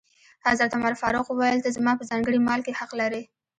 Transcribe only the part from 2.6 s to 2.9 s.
کې